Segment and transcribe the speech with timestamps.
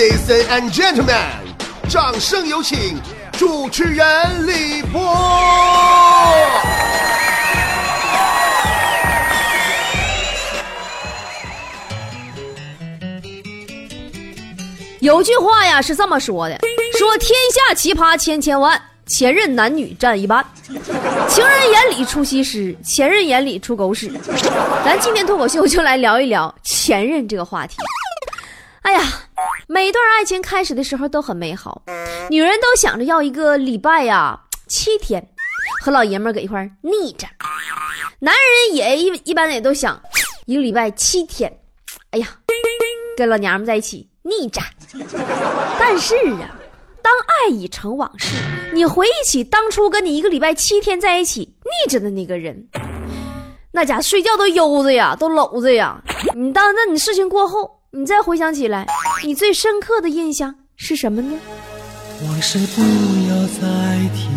[0.00, 1.14] Ladies and gentlemen，
[1.86, 2.98] 掌声有请
[3.32, 4.98] 主持人李波。
[15.00, 16.58] 有句话呀是这么说的：
[16.98, 20.42] 说天下奇葩千千万，前任男女占一半。
[21.28, 24.10] 情人眼里出西施，前任眼里出狗屎。
[24.82, 27.76] 咱今天脱口秀就来聊一聊前任这个话题。
[28.80, 29.02] 哎呀，
[29.72, 31.80] 每段爱情开始的时候都很美好，
[32.28, 35.24] 女人都想着要一个礼拜呀七天，
[35.84, 37.24] 和老爷们儿搁一块腻着。
[38.18, 40.02] 男人也一一般也都想
[40.46, 41.56] 一个礼拜七天，
[42.10, 42.26] 哎呀，
[43.16, 44.60] 跟老娘们在一起腻着。
[45.78, 46.50] 但是啊，
[47.00, 48.34] 当爱已成往事，
[48.74, 52.68] 你回忆起当初跟你一个礼拜七天在一起腻着的那个人，
[53.70, 56.02] 那家睡觉都悠着呀，都搂着呀。
[56.34, 57.79] 你当那你事情过后。
[57.92, 58.86] 你再回想起来，
[59.24, 61.36] 你最深刻的印象是什么呢？
[62.24, 62.80] 往事不
[63.28, 63.66] 要再
[64.14, 64.28] 提，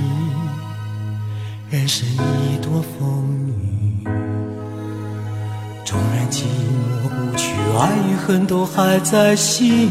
[1.69, 4.07] 人生已多风雨，
[5.85, 6.45] 纵然寂
[7.03, 9.89] 寞不去，爱与恨都还在心里。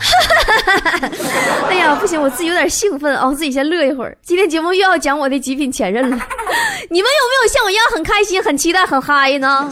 [1.68, 4.16] 哎呀，不行，我自己有点兴奋啊，我自己先乐一会儿。
[4.22, 6.16] 今天节目又要讲我的极品前任了，
[6.88, 9.70] 你们有没有像我一样很开心、很期待、很嗨呢？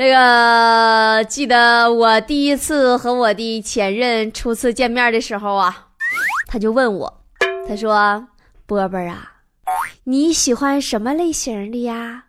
[0.00, 5.88] 那个记得我第一次和我的前任初次见面的时候啊，
[6.46, 7.20] 他就问我，
[7.66, 8.24] 他说
[8.64, 9.32] ：“波波啊，
[10.04, 12.22] 你喜欢什么类型的呀？”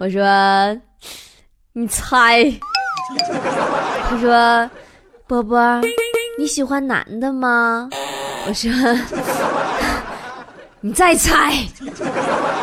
[0.00, 0.24] 我说
[1.74, 2.52] ：“你猜。”
[4.10, 4.68] 他说
[5.28, 5.80] ：“波波，
[6.36, 7.88] 你喜欢男的吗？”
[8.48, 8.68] 我说
[10.82, 11.52] ：“你再猜。”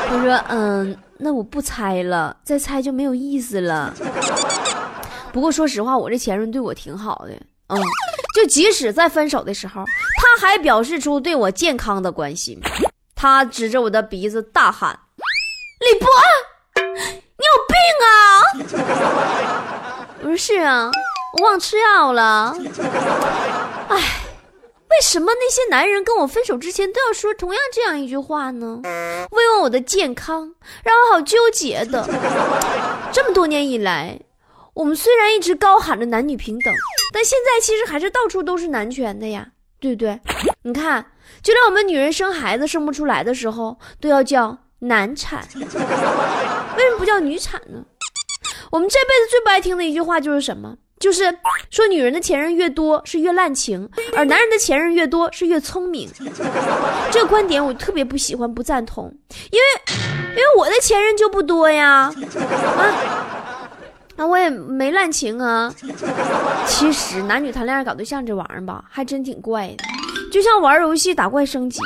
[0.09, 3.93] 他说：“嗯。”那我不猜了，再猜就没有意思了。
[5.31, 7.33] 不过说实话，我这前任对我挺好的，
[7.67, 7.81] 嗯，
[8.35, 9.83] 就即使在分手的时候，
[10.17, 12.59] 他还表示出对我健康的关心。
[13.15, 14.99] 他指着我的鼻子大喊
[15.79, 16.07] ：“李波，
[17.37, 17.75] 你有病
[18.05, 18.85] 啊！”
[20.21, 20.91] 我说：“是啊，
[21.37, 22.55] 我忘吃药了。”
[23.89, 24.14] 哎。
[25.05, 28.81] 什么那些男人跟我分手之前都要说同样这样一句话呢？
[29.31, 30.51] 慰问我的健康，
[30.83, 32.03] 让我好纠结的。
[33.13, 34.19] 这么多年以来，
[34.73, 36.73] 我们虽然一直高喊着男女平等，
[37.13, 39.47] 但现在其实还是到处都是男权的呀，
[39.79, 40.19] 对不对？
[40.63, 41.05] 你看，
[41.43, 47.85] 就连我们女人生孩子生不出来的时候，都要叫难产，为什么不叫女产呢？
[48.71, 50.75] 我们这辈子最不爱听的一句话就是什么？
[51.05, 51.23] 就是
[51.69, 56.09] 说，女人的前任越多是越滥情，而男人的前任越多是越聪明。
[57.11, 59.13] 这个观点我特别不喜欢，不赞同，
[59.51, 59.93] 因为
[60.31, 62.11] 因为我的前任就不多呀，
[62.75, 62.89] 啊，
[64.15, 65.71] 那我也没滥情啊。
[66.65, 69.83] 其实男女谈恋爱搞对象这玩意儿吧，还真挺怪的，
[70.31, 71.79] 就像玩游戏打怪升级，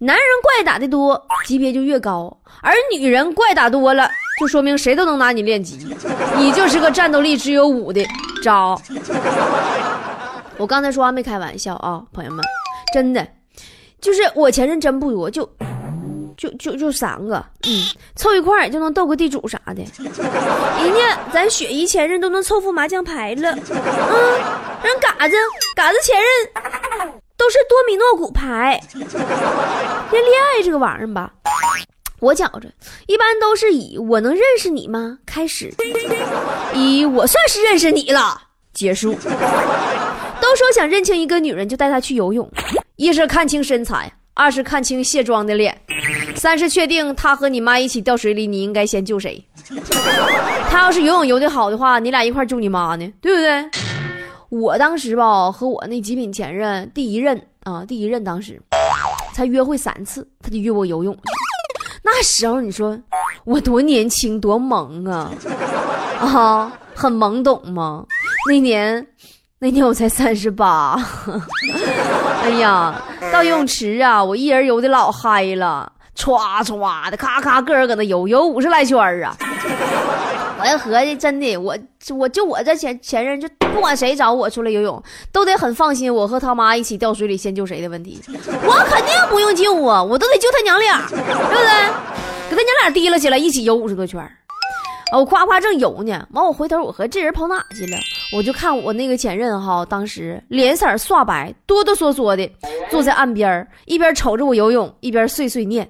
[0.00, 5.94] 男人怪打的多，级别就越高，而女人怪打多了，就说明谁都能拿你练级，
[6.36, 8.04] 你就是个战斗力只有五的。
[8.42, 8.80] 招，
[10.56, 12.44] 我刚才说话没开玩笑啊，朋友们，
[12.92, 13.26] 真的，
[14.00, 15.48] 就是我前任真不多，就
[16.36, 17.82] 就就就三个，嗯，
[18.16, 24.32] 凑一块儿就能斗个地主啥的，人家咱雪姨前任都能凑副麻将牌了，嗯，
[24.82, 25.34] 人嘎子
[25.74, 31.30] 嘎子前任都是多米诺骨牌，这恋爱这个玩意儿吧。
[32.20, 32.68] 我觉着，
[33.06, 35.72] 一般都是以“我能认识你吗”开始，
[36.74, 38.40] 以“我算是认识你了”
[38.74, 39.14] 结束。
[39.14, 42.48] 都说想认清一个女人，就带她去游泳，
[42.96, 45.76] 一是看清身材，二是看清卸妆的脸，
[46.34, 49.44] 三是确定她和你妈一起掉水里，你应该先救谁。
[50.70, 53.64] 她要是游泳游得好的话，你俩一块救你妈呢，对不对？
[54.48, 58.60] 我当时吧，和我那极品前任第一任啊，第一任当时
[59.34, 61.14] 才约会三次，他就约我游泳。
[62.10, 62.98] 那时候你说
[63.44, 65.30] 我多年轻多萌啊，
[66.20, 68.04] 啊，很懵懂吗？
[68.48, 69.06] 那年，
[69.58, 70.98] 那年我才三十八。
[72.42, 73.00] 哎呀，
[73.32, 79.36] 到游泳池啊，我一人游的老嗨了，歘歘的，咔咔，个人搁那游，游五十来圈啊。
[80.60, 81.76] 我要合计，真的，我
[82.16, 85.02] 我就我这前前任，就不管谁找我出来游泳，
[85.32, 86.12] 都得很放心。
[86.12, 92.50] 我和他妈一起掉水里，先救谁的问题， 我肯定不用救啊，我都得救他娘俩，对不对？
[92.50, 94.20] 给他娘俩提了起来，一起游五十多圈。
[95.10, 97.96] 我夸夸正游呢，完我回头，我和这人跑哪去了？
[98.36, 102.50] 我就看我那个前任哈，当时脸色刷白，哆哆嗦嗦的
[102.90, 105.88] 坐在岸边，一边瞅着我游泳，一边碎碎念。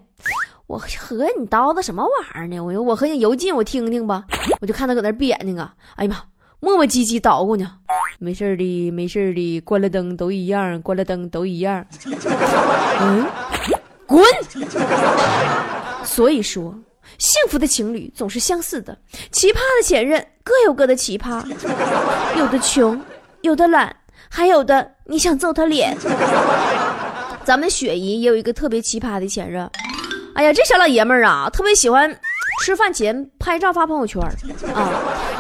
[0.69, 2.61] 我和你叨叨什么玩意儿呢？
[2.61, 4.25] 我我和你游进，我听听吧。
[4.61, 5.75] 我就看他搁那闭眼睛啊！
[5.97, 6.23] 哎呀妈，
[6.61, 7.73] 磨磨唧唧捣鼓呢。
[8.19, 11.87] 没事的，没事的，关了灯都一样，关了灯都一样。
[13.01, 13.27] 嗯，
[14.07, 14.23] 滚！
[16.05, 16.75] 所以说，
[17.17, 18.95] 幸福的情侣总是相似的，
[19.33, 21.43] 奇葩的前任各有各的奇葩，
[22.37, 23.01] 有的穷，
[23.41, 23.97] 有的懒，
[24.29, 25.97] 还有的你想揍他脸。
[27.43, 29.67] 咱们雪姨也有一个特别奇葩的前任，
[30.39, 32.17] 哎呀，这小老爷们儿啊，特别喜欢
[32.63, 34.23] 吃饭前拍照发朋友圈
[34.73, 34.89] 啊，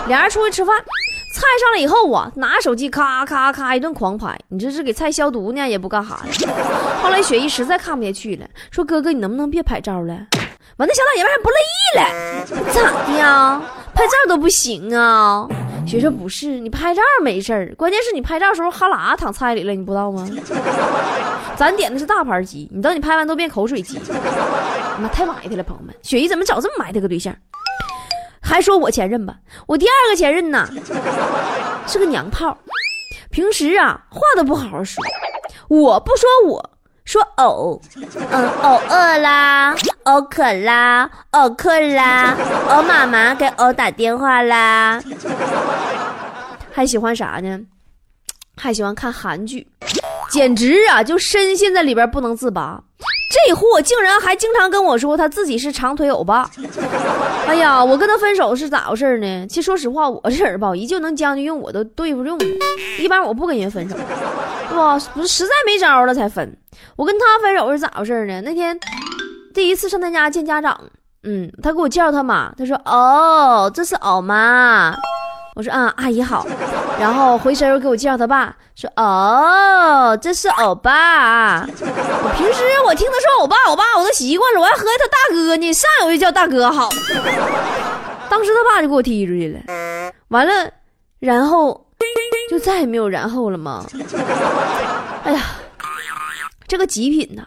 [0.09, 0.77] 俩人出去吃饭。
[0.77, 6.49] 菜上来以后啊，拿手机咔咔咔一顿狂拍，你这是给菜消毒呢，也不干哈呀。
[7.01, 10.15] 后来雪姨实在看不下去了，说：“哥哥，你能不能别拍照了？”
[10.79, 13.63] 完，那小老爷们还不乐意了，咋的呀？
[13.99, 15.45] 拍照都不行啊？
[15.85, 20.25] 雪说：“不是，你拍照没事儿，关键是你拍照时候哈喇淌菜里了，你不知道吗？
[21.57, 23.99] 咱点的是大盘鸡，你等你拍完都变口水鸡，
[25.01, 25.93] 妈太埋汰了，朋友们。
[26.03, 27.35] 雪姨怎么找这么埋汰个对象？”
[28.41, 29.35] 还说我前任吧，
[29.67, 30.69] 我第二个前任呢，
[31.89, 32.57] 是个娘炮，
[33.33, 35.03] 平时啊话都不好好说，
[35.67, 36.71] 我不说我
[37.05, 37.83] 说偶，
[38.31, 39.75] 嗯，偶饿啦，
[40.09, 42.35] 呕渴啦，欧克啦，
[42.71, 44.99] 欧妈妈给欧打电话啦，
[46.73, 47.61] 还喜欢啥呢？
[48.57, 49.67] 还喜欢看韩剧，
[50.31, 52.81] 简直啊就深陷在里边不能自拔。
[53.31, 56.51] 这货竟然还经常跟我说他自己是长腿欧巴。
[57.47, 59.47] 哎呀，我跟他分手是咋回事呢？
[59.47, 62.39] 其实说实话，我这人吧，一就能将就用，我都对付用。
[62.99, 63.95] 一般我不跟人分手，
[64.71, 64.99] 是吧？
[65.13, 66.57] 不是实在没招了才分。
[66.97, 68.41] 我跟他分手是咋回事呢？
[68.41, 68.77] 那天
[69.59, 70.81] 第一次上他家见家长，
[71.25, 74.95] 嗯，他给我介绍他妈，他说：“哦，这是欧妈。”
[75.57, 76.47] 我说啊，阿姨好，
[77.01, 81.63] 然后回身又给我介绍他爸，说哦，这是欧巴。
[81.63, 86.89] 我平时我听他说欧巴欧巴，我都习惯了，我还合计他大哥呢，上有就叫大哥好。
[88.31, 89.59] 当时他爸就给我踢出去了，
[90.29, 90.71] 完了，
[91.19, 91.85] 然后
[92.49, 93.85] 就再也没有然后了吗？
[95.25, 95.43] 哎呀，
[96.69, 97.43] 这个极品呐，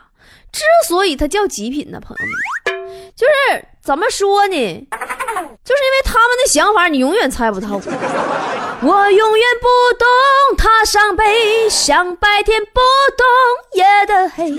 [0.51, 4.87] 之所以它叫极品呢，朋友们，就是怎么说呢？
[5.63, 7.81] 就是因为他们的想法，你永远猜不透。
[8.83, 9.67] 我永远不
[9.97, 10.07] 懂
[10.57, 12.81] 他伤悲，像白天不
[13.15, 13.25] 懂
[13.73, 14.51] 夜的黑，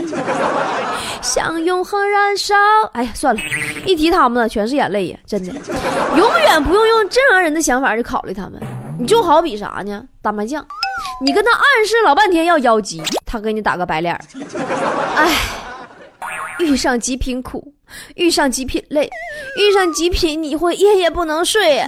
[1.20, 2.54] 像永恒燃烧。
[2.92, 3.42] 哎呀，算了，
[3.84, 5.18] 一提他们呢，全是眼泪呀！
[5.26, 5.52] 真的，
[6.16, 8.60] 永远不用用正常人的想法去考虑他们。
[8.98, 10.04] 你就好比啥呢？
[10.22, 10.64] 打麻将，
[11.20, 14.14] 你跟他暗示老半天要妖姬，他给你打个白脸。
[15.16, 15.36] 哎，
[16.58, 17.72] 遇上极品苦。
[18.16, 19.06] 遇上极品累，
[19.58, 21.84] 遇上极品你会夜夜不能睡。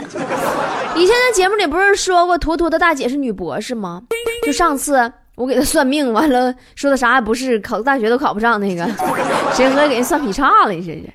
[0.95, 4.03] 以前在节目里不是说过坨坨的大姐是女博士吗？
[4.45, 8.85] 就上次我给她算命，完了说她啥也不是，考个大学都考不上那个，
[9.55, 10.73] 谁合计给人算劈叉了？
[10.73, 11.11] 你这是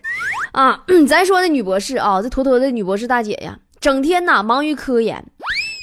[0.53, 5.23] 啊， 咱说那女博士啊，这坨坨的女博士大姐呀，整天呐忙于科研，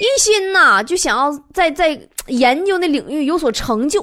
[0.00, 1.96] 一心呐就想要在在
[2.28, 4.00] 研究那领域有所成就，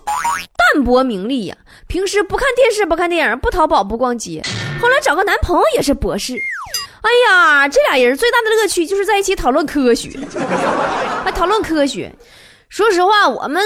[0.73, 1.57] 淡泊名利呀。
[1.87, 4.41] 平时不看电视，不看电影，不淘宝，不逛街。
[4.81, 6.33] 后来找个男朋友也是博士，
[7.01, 10.09] 哎呀，这俩人最大的乐趣就是在一起讨论科学，
[11.23, 12.11] 还 讨论科学。
[12.69, 13.61] 说实话，我们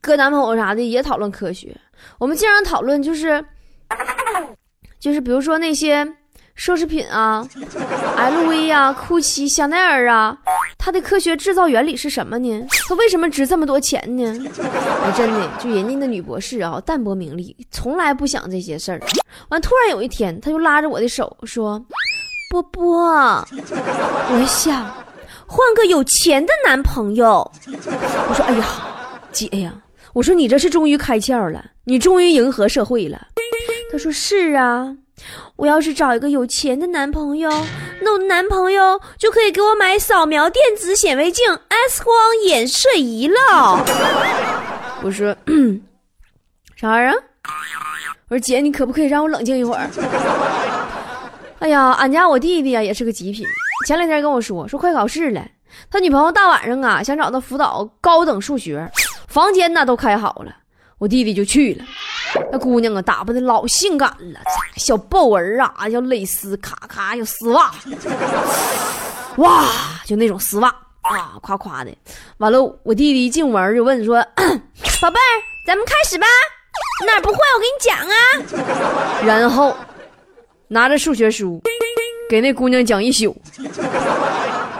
[0.00, 1.76] 搁男朋友啥的也讨论科学，
[2.18, 3.44] 我们经常讨论就是，
[4.98, 6.06] 就是比如说那些
[6.58, 7.48] 奢侈品啊
[8.16, 10.36] ，LV 啊，g u c c i 香奈儿啊，
[10.76, 12.66] 它的科学制造原理是什么呢？
[12.88, 14.24] 它为什么值这么多钱呢？
[15.04, 19.00] 哎，真的，就人家那女博士啊，淡泊名利，从来不想这些事儿。
[19.50, 21.80] 完，突然有一天，她就拉着我的手说
[22.50, 22.92] ：“波波，
[23.52, 24.84] 我想
[25.46, 28.66] 换个有钱的男朋友。”我说：“哎呀，
[29.30, 29.72] 姐呀，
[30.12, 33.28] 我说你这是终于开窍了，你终于迎合社会了。”
[33.92, 34.92] 她说：“是啊，
[35.56, 37.50] 我要是找一个有钱的男朋友，
[38.00, 43.84] 那我男朋友就可以给我买扫描电子显微镜、X 光衍射仪了。
[45.02, 45.34] ”我说
[46.76, 47.14] ：“啥玩意儿？”
[48.28, 49.88] 我说姐，你可不可以让我冷静一会儿？
[51.60, 53.44] 哎呀，俺家我弟弟啊也是个极品。
[53.86, 55.44] 前两天跟我说说快考试了，
[55.90, 58.88] 他女朋友大晚上啊想找他辅导高等数学，
[59.28, 60.54] 房间呢都开好了，
[60.98, 61.84] 我弟弟就去了。
[62.52, 64.40] 那姑娘啊打扮的老性感了，
[64.76, 67.72] 小豹纹啊，要蕾丝，咔咔要丝袜，
[69.36, 69.68] 哇，
[70.04, 70.68] 就那种丝袜
[71.02, 71.96] 啊，夸夸的。
[72.38, 74.18] 完了，我弟弟一进门就问说
[75.00, 75.32] ：“宝贝儿，
[75.66, 76.26] 咱们开始吧。”
[77.06, 77.38] 哪不会？
[77.38, 79.22] 我给你讲啊！
[79.24, 79.76] 然后
[80.68, 81.60] 拿着数学书
[82.28, 83.36] 给那姑娘讲一宿。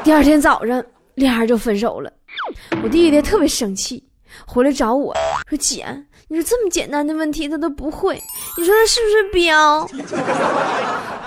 [0.05, 0.85] 第二天早上，
[1.15, 2.13] 俩人就分手了。
[2.83, 4.05] 我弟弟特别生气，
[4.47, 5.15] 回来找我
[5.49, 5.87] 说：“姐，
[6.29, 8.23] 你说这么简单的问题他都不会，
[8.57, 9.89] 你说他是不是彪？”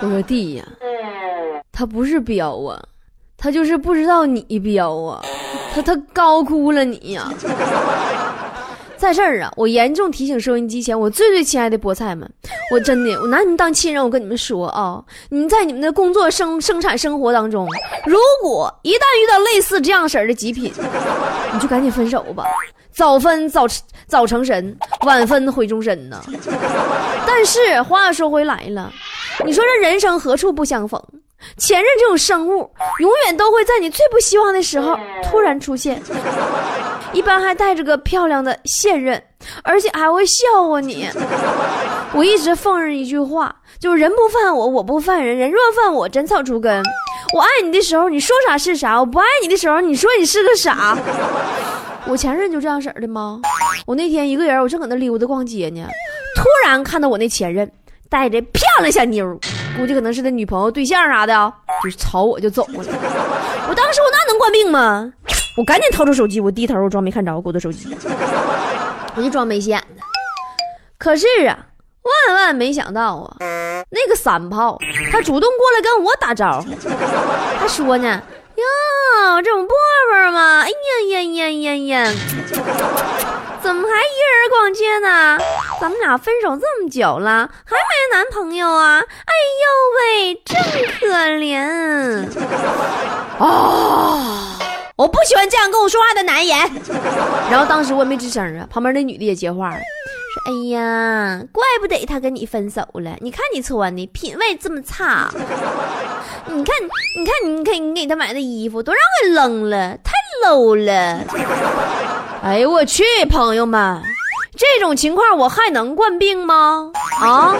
[0.00, 0.64] 我说：“弟呀，
[1.70, 2.82] 他不是彪啊，
[3.36, 5.22] 他就是不知道你彪啊。”
[5.74, 7.32] 他他高估了你呀！
[8.98, 12.30] 在这儿啊，我严重提醒收音机前我最最亲爱的菠菜们，
[12.72, 17.66] 我真的我拿你们当亲人，我跟你们说啊，你们在你们的工作生生产生活当中，
[18.04, 20.70] 如果一旦遇到类似这样式儿的极品，
[21.52, 22.44] 你就赶紧分手吧，
[22.94, 23.66] 早分早
[24.06, 26.22] 早成神，晚分毁终身呢。
[27.26, 28.92] 但是话说回来了，
[29.44, 31.02] 你说这人生何处不相逢？
[31.56, 32.70] 前任这种生物，
[33.00, 36.00] 永远都会在你最不希望的时候突然出现，
[37.12, 39.20] 一般还带着个漂亮的现任，
[39.64, 41.08] 而且还会笑话你。
[42.14, 46.80] 我一直奉认一句话，就是人不犯我，我不犯人；人若犯我，斩草除根。
[47.34, 50.96] 我爱你的时候，你说啥是啥；我不爱你的时候，你说你是个傻。
[52.06, 53.40] 我前任就这样式儿的吗？
[53.86, 55.86] 我那天一个人，我正搁那溜达逛街呢，
[56.36, 57.70] 突然看到我那前任
[58.08, 59.38] 带着漂亮小妞。
[59.76, 62.90] 估计可能是他女朋友、对象啥的，就朝我就走过来。
[63.68, 65.12] 我当时我那能惯病吗？
[65.56, 67.96] 我赶紧掏出手机，我低头我装没看着，我的手机，
[69.14, 69.82] 我就装没显。
[70.98, 71.58] 可是啊，
[72.26, 73.36] 万万没想到啊，
[73.90, 74.78] 那个三炮
[75.10, 76.68] 他主动过来跟我打招呼，
[77.58, 78.22] 他说呢
[78.62, 79.76] ：“哟，这种波
[80.10, 80.62] 波吗？
[80.62, 80.74] 哎呀
[81.10, 82.12] 呀呀呀呀！”
[83.62, 85.38] 怎么还一人逛街呢？
[85.80, 89.00] 咱们俩分手这么久了，还没男朋友啊？
[89.00, 89.64] 哎呦
[89.98, 90.60] 喂，真
[90.98, 91.06] 可
[91.38, 92.26] 怜！
[93.38, 94.58] 啊，
[94.96, 96.56] 我不喜欢这样跟我说话的男人。
[97.50, 99.76] 然后当时我也没吱声啊，旁边那女的也接话了
[100.44, 105.30] ，：“哎呀，怪不得他跟你分手了，你看你穿的品味这么差，
[106.50, 106.74] 你看，
[107.16, 110.12] 你看，你看你给他买的衣服都让给扔了，太
[110.44, 111.20] low 了。
[112.42, 114.02] ”哎呦我去，朋友们，
[114.56, 116.90] 这种情况我还能惯病吗？
[117.20, 117.54] 啊，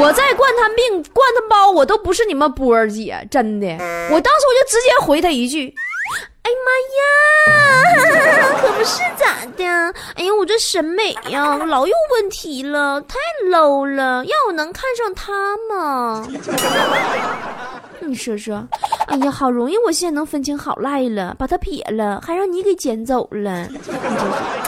[0.00, 3.66] 我再惯他病、惯他包，我都不是你们波儿姐，真的。
[3.66, 5.74] 我当时我就直接回他一句
[6.48, 6.70] ：“哎呀妈
[8.40, 9.64] 呀， 可不是咋的？
[10.14, 13.18] 哎呀，我这审美呀老有问题了，太
[13.50, 16.26] low 了，要我能看上他吗？”
[18.00, 18.66] 你说说，
[19.08, 23.66] 哎呀，好容易，我现在能分清好赖了，把他撇了，还让你给捡走了。
[23.66, 23.98] 你这是，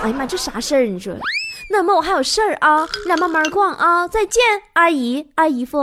[0.03, 0.83] 哎呀妈，这啥事儿？
[0.85, 1.15] 你说，
[1.71, 4.43] 那么我还有事儿啊，你俩慢慢逛啊，再见，
[4.75, 5.79] 阿姨，阿姨夫。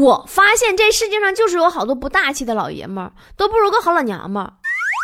[0.00, 4.52] 我发现这世界上就是有好多不大气的老爷们儿，都不如个好老娘们儿。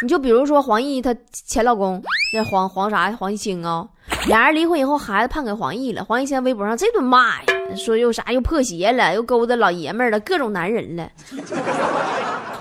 [0.03, 2.03] 你就比如说黄奕她前老公
[2.35, 3.89] 那黄黄啥黄毅清啊，
[4.27, 6.05] 俩人离婚以后，孩子判给黄奕了。
[6.05, 11.09] 黄奕现在微博上这顿骂呀，说又啥又破鞋了，又勾搭老爷们儿了，各种男人了。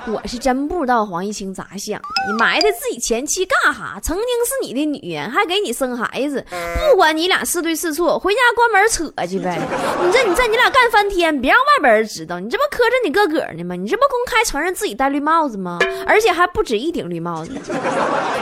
[0.08, 4.00] 我是真不知道黄毅清咋想，你埋汰自己前妻干哈？
[4.02, 6.44] 曾经是你的女人，还给你生孩子，
[6.90, 9.60] 不管你俩是对是错，回家关门扯去呗。
[10.04, 13.76] 你这你这你俩干翻天，别让外边人知道，你这不磕碜你哥哥呢吗？
[13.76, 15.78] 你这不公开承认自己戴绿帽子吗？
[16.08, 17.52] 而且还不止一顶绿帽子。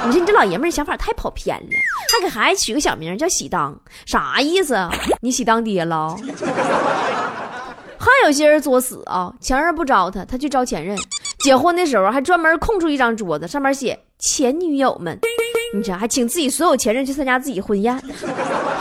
[0.06, 1.70] 你说你这老爷们想法太跑偏了，
[2.14, 4.78] 还给孩子取个小名叫喜当，啥意思？
[5.20, 6.16] 你喜当爹了？
[8.02, 10.98] 还有些人作死啊，前任不招他，他去招前任。
[11.40, 15.18] 结婚的时候还专门空出一张桌子，上面写前女友们，
[15.74, 17.98] 你这还请自己所有前任去参加自己婚宴，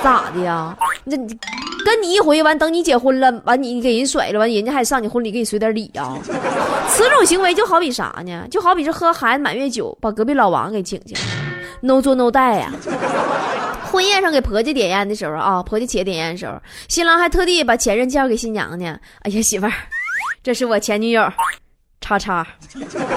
[0.02, 0.76] 咋的呀？
[1.04, 6.18] 那跟你一回完，等你结婚了，完你给人甩了，完人家还上你婚礼给你随点礼啊？
[6.88, 8.46] 此种行为就好比啥呢？
[8.50, 11.14] 就好比是喝孩子满月酒，把隔壁老王给请去
[11.80, 12.72] ，no 做 no 带呀。
[13.90, 18.98] 婚宴上给婆家点烟的时候啊，婆家且点烟的时候，新郎还特地把前任介绍给新娘呢。
[19.22, 19.72] 哎呀，媳妇儿，
[20.42, 21.22] 这是我前女友。
[22.08, 22.46] 叉叉，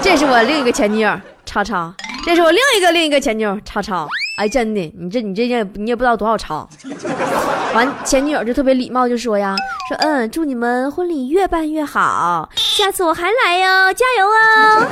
[0.02, 1.18] 这是我另一个前女友。
[1.46, 1.94] 叉叉，
[2.26, 3.58] 这是我另一个另一个前女友。
[3.64, 4.06] 叉叉，
[4.36, 6.68] 哎，真的，你这你这也你也不知道多少叉。
[7.74, 9.56] 完，前女友就特别礼貌，就说呀，
[9.88, 14.86] 说嗯，祝你们婚礼越办越好，下次我还来哟，加油啊！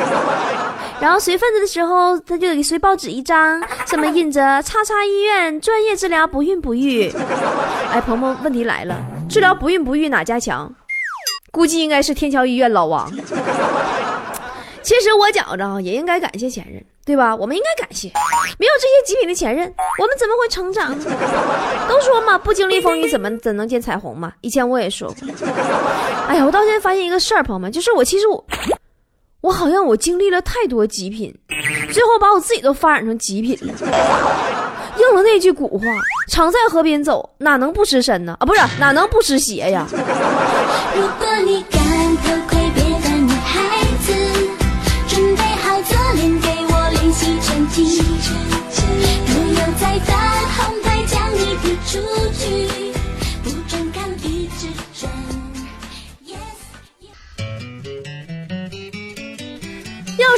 [0.99, 7.13] 然后随份子的时候，他就给随报纸一张，上面印着“叉叉医院专业治疗不孕不育”。
[7.93, 8.97] 哎，鹏鹏，问题来了，
[9.29, 10.73] 治疗不孕不育哪家强？
[11.51, 13.11] 估计应该是天桥医院老王。
[14.83, 17.37] 其实我觉着啊也应该感谢前任，对吧？
[17.37, 18.09] 我们应该感谢，
[18.59, 21.05] 没有这些极品的前任，我们怎么会成长呢？
[21.87, 24.33] 都说嘛，不经历风雨怎么怎能见彩虹嘛？
[24.41, 25.29] 以前我也说过。
[26.27, 28.43] 哎呀，我到现在发现一个事儿，朋友们，就是我其实我，
[29.43, 31.33] 我好像我经历了太多极品，
[31.93, 33.75] 最后把我自己都发展成极品了。
[35.01, 35.85] 应了那句古话
[36.29, 39.87] ：“常在河边走，哪能不湿身呢？”啊，不是，哪能不湿鞋呀？
[40.95, 41.81] 如果你敢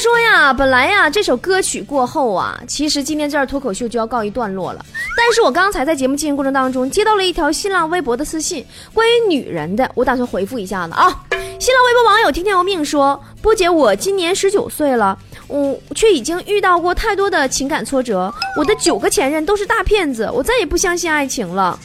[0.02, 4.85] 说呀，本来呀，这首歌曲过后啊，其实今天这儿脱口秀就要告一段落了。
[5.16, 11.06] 但是我刚才在节目进行过程当中，接到了一条新浪微博的私信，关于女人的，我打算回复一下子啊。
[11.30, 15.16] 新浪微博网友听天由命说，波姐，我今年十九岁了。
[15.47, 21.78] 我却已经遇到过太多的情感挫折，我的九个前任都是大骗子，我再也不相信爱情了。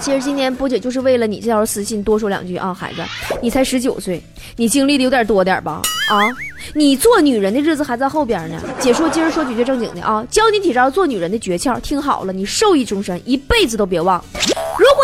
[0.00, 3.02] 其实今天波姐就是为了你这条私信多说两句啊，孩子，
[3.40, 4.20] 你才十九岁，
[4.56, 5.82] 你经历的有点多点吧？
[6.08, 6.16] 啊，
[6.74, 8.60] 你做女人的日子还在后边呢。
[8.80, 14.22] 姐说今儿说几句正经的啊，教你几招做女人的诀窍，听好了，你受益终身，一辈子都别忘。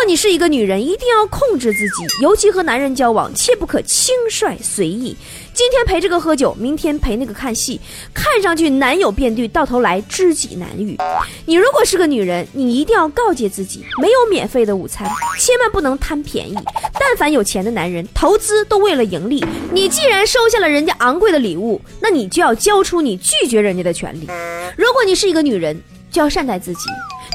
[0.05, 5.15] 你是一个女人，一定要控制自己，尤其和男人交往，切不可轻率随意。
[5.53, 7.79] 今天陪这个喝酒，明天陪那个看戏，
[8.13, 10.97] 看上去男友变对，到头来知己难遇。
[11.45, 15.07] 你如果是个女人，你一定要告诫自己，没有免费的午餐，
[15.39, 16.55] 千万不能贪便宜。
[16.99, 19.45] 但凡有钱的男人，投资都为了盈利。
[19.71, 24.27] 你既然收下了人家昂贵的礼物，那你就要交出你拒绝人家的权利。
[24.75, 25.79] 如果你是一个女人，
[26.11, 26.81] 就要善待自己，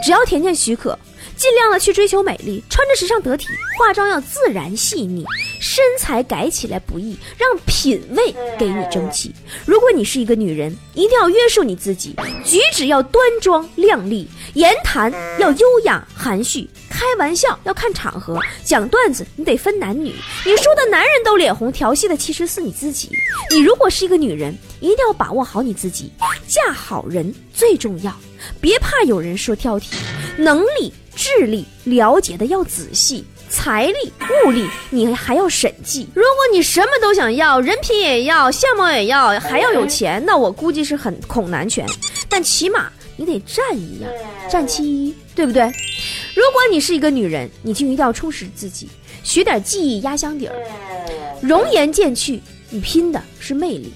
[0.05, 0.99] 只要条件许可。
[1.39, 3.47] 尽量的去追求美丽，穿着时尚得体，
[3.79, 5.25] 化妆要自然细腻，
[5.61, 9.33] 身材改起来不易，让品味给你争气。
[9.65, 20.13] 如果你是一个女人，一定要约束你自己，举止要端庄靓丽，言谈要优雅含蓄，开玩笑要看场合，讲段子你得分男女，
[20.45, 23.11] 你说的男人都脸红，调戏的其实是你自己。
[23.49, 26.13] 你如果是一个女人，一定要把握好你自己，
[26.49, 28.13] 嫁好人最重要，
[28.61, 29.95] 别怕有人说挑剔，
[30.37, 30.93] 能力。
[31.19, 34.13] 智力了解的要仔细，财力
[34.47, 36.07] 物力你还要审计。
[36.15, 41.85] 如果你什么都想要，人品也要，相貌也要，还要有钱，那我估计是很恐难全。
[42.29, 44.09] 但起码你得占一样，
[44.49, 45.65] 占其一，对不对？
[46.37, 48.89] 如果你是一个女人，你就一定要充实自己，
[49.25, 50.55] 学点技艺压箱底儿。
[51.43, 53.93] 容颜渐去，你拼的是魅力。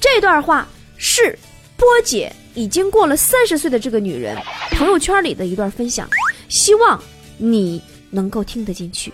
[0.00, 1.38] 这段话是
[1.76, 4.36] 波姐已经过了三十岁的这个女人
[4.72, 6.08] 朋友圈里的一段分享。
[6.48, 7.00] 希望
[7.38, 9.12] 你能够听得进去。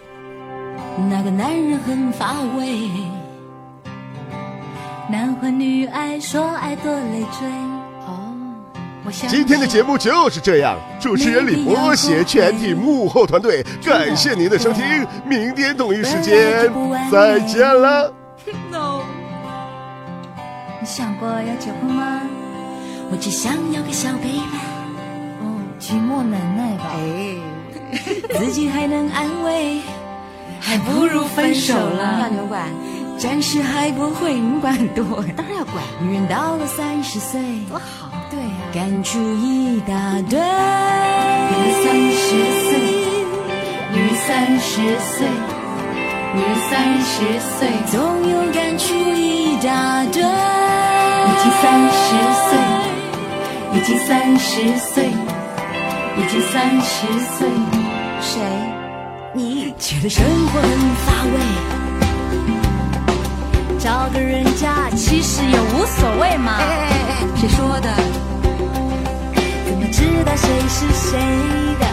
[1.09, 2.91] 那个男人很乏味，
[5.09, 7.49] 男欢女爱，说爱多累赘。
[8.07, 8.35] 哦，
[9.29, 10.79] 今天的节目就是这样。
[11.01, 14.85] 主持人李博携全体幕后团队，感谢您的收听。
[15.25, 16.71] 明天同一时间
[17.11, 18.13] 再见了。
[18.71, 19.03] No，
[20.81, 22.21] 你想过要结婚吗？
[23.13, 24.41] 我只想要个小 baby。
[25.81, 27.00] 寂寞难耐吧，哎，
[28.41, 29.83] 自己还能安慰，
[30.59, 32.21] 还不如分手了。
[32.23, 32.67] 要牛管，
[33.19, 35.85] 暂时还不会你管多，当然要管。
[36.01, 39.95] 女人到了三十岁，多好，对呀，感触一大
[40.31, 40.41] 堆。
[40.41, 42.29] 女人三十
[42.65, 42.81] 岁，
[43.93, 45.29] 女人三十岁，
[46.35, 50.23] 女人三十岁，总有感触一大堆。
[50.23, 52.01] 已经三十
[52.49, 52.49] 岁，
[53.75, 55.13] 已经三十岁。
[56.19, 57.07] 已经三十
[57.39, 57.49] 岁，
[59.91, 60.71] 觉得生活很
[61.05, 61.33] 乏味，
[63.77, 66.61] 找个人家其实也无所谓嘛。
[67.35, 67.93] 谁说的？
[69.67, 71.19] 怎么知道谁是谁
[71.81, 71.87] 的？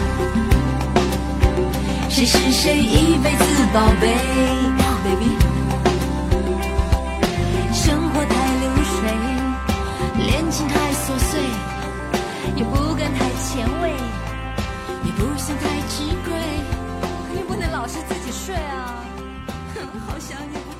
[2.08, 4.14] 谁是谁一辈子宝贝
[20.08, 20.77] 好想你。